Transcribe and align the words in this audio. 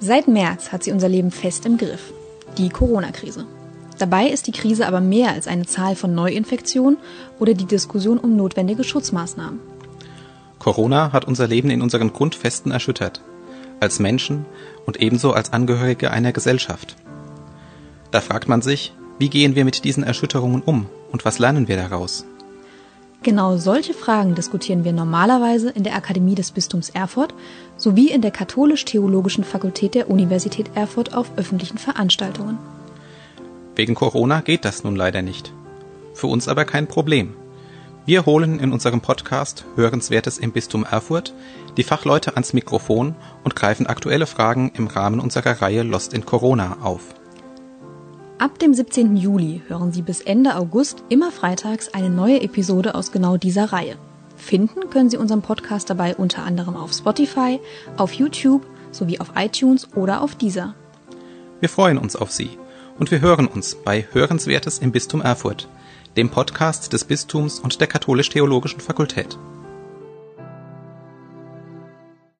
Seit 0.00 0.28
März 0.28 0.70
hat 0.70 0.84
sie 0.84 0.92
unser 0.92 1.08
Leben 1.08 1.32
fest 1.32 1.66
im 1.66 1.76
Griff. 1.76 2.12
Die 2.56 2.68
Corona-Krise. 2.68 3.46
Dabei 3.98 4.28
ist 4.28 4.46
die 4.46 4.52
Krise 4.52 4.86
aber 4.86 5.00
mehr 5.00 5.32
als 5.32 5.48
eine 5.48 5.66
Zahl 5.66 5.96
von 5.96 6.14
Neuinfektionen 6.14 6.98
oder 7.40 7.52
die 7.52 7.64
Diskussion 7.64 8.18
um 8.18 8.36
notwendige 8.36 8.84
Schutzmaßnahmen. 8.84 9.58
Corona 10.60 11.12
hat 11.12 11.24
unser 11.24 11.48
Leben 11.48 11.70
in 11.70 11.82
unseren 11.82 12.12
Grundfesten 12.12 12.70
erschüttert. 12.70 13.22
Als 13.80 13.98
Menschen 13.98 14.46
und 14.86 15.00
ebenso 15.00 15.32
als 15.32 15.52
Angehörige 15.52 16.12
einer 16.12 16.32
Gesellschaft. 16.32 16.96
Da 18.12 18.20
fragt 18.20 18.48
man 18.48 18.62
sich, 18.62 18.94
wie 19.18 19.28
gehen 19.28 19.56
wir 19.56 19.64
mit 19.64 19.82
diesen 19.82 20.04
Erschütterungen 20.04 20.62
um 20.62 20.86
und 21.10 21.24
was 21.24 21.40
lernen 21.40 21.66
wir 21.66 21.76
daraus? 21.76 22.24
Genau 23.22 23.56
solche 23.56 23.94
Fragen 23.94 24.36
diskutieren 24.36 24.84
wir 24.84 24.92
normalerweise 24.92 25.70
in 25.70 25.82
der 25.82 25.96
Akademie 25.96 26.36
des 26.36 26.52
Bistums 26.52 26.90
Erfurt 26.90 27.34
sowie 27.76 28.10
in 28.10 28.22
der 28.22 28.30
Katholisch-Theologischen 28.30 29.42
Fakultät 29.42 29.94
der 29.94 30.08
Universität 30.08 30.70
Erfurt 30.74 31.14
auf 31.14 31.32
öffentlichen 31.36 31.78
Veranstaltungen. 31.78 32.58
Wegen 33.74 33.94
Corona 33.94 34.40
geht 34.40 34.64
das 34.64 34.84
nun 34.84 34.94
leider 34.94 35.22
nicht. 35.22 35.52
Für 36.14 36.28
uns 36.28 36.48
aber 36.48 36.64
kein 36.64 36.86
Problem. 36.86 37.34
Wir 38.06 38.24
holen 38.24 38.58
in 38.60 38.72
unserem 38.72 39.00
Podcast 39.00 39.66
Hörenswertes 39.76 40.38
im 40.38 40.52
Bistum 40.52 40.84
Erfurt 40.84 41.34
die 41.76 41.82
Fachleute 41.82 42.34
ans 42.34 42.52
Mikrofon 42.54 43.14
und 43.44 43.54
greifen 43.54 43.86
aktuelle 43.86 44.26
Fragen 44.26 44.72
im 44.74 44.86
Rahmen 44.86 45.20
unserer 45.20 45.60
Reihe 45.60 45.82
Lost 45.82 46.14
in 46.14 46.24
Corona 46.24 46.78
auf. 46.82 47.14
Ab 48.38 48.60
dem 48.60 48.72
17. 48.72 49.16
Juli 49.16 49.62
hören 49.66 49.92
Sie 49.92 50.02
bis 50.02 50.20
Ende 50.20 50.54
August 50.54 51.02
immer 51.08 51.32
freitags 51.32 51.92
eine 51.92 52.08
neue 52.08 52.40
Episode 52.40 52.94
aus 52.94 53.10
genau 53.10 53.36
dieser 53.36 53.72
Reihe. 53.72 53.96
Finden 54.36 54.90
können 54.90 55.10
Sie 55.10 55.16
unseren 55.16 55.42
Podcast 55.42 55.90
dabei 55.90 56.14
unter 56.14 56.44
anderem 56.44 56.76
auf 56.76 56.92
Spotify, 56.92 57.58
auf 57.96 58.12
YouTube 58.12 58.64
sowie 58.92 59.18
auf 59.18 59.32
iTunes 59.34 59.88
oder 59.96 60.22
auf 60.22 60.36
Deezer. 60.36 60.76
Wir 61.58 61.68
freuen 61.68 61.98
uns 61.98 62.14
auf 62.14 62.30
Sie 62.30 62.50
und 63.00 63.10
wir 63.10 63.20
hören 63.20 63.48
uns 63.48 63.74
bei 63.74 64.06
Hörenswertes 64.12 64.78
im 64.78 64.92
Bistum 64.92 65.20
Erfurt, 65.20 65.68
dem 66.16 66.30
Podcast 66.30 66.92
des 66.92 67.02
Bistums 67.02 67.58
und 67.58 67.80
der 67.80 67.88
Katholisch-Theologischen 67.88 68.80
Fakultät. 68.80 69.36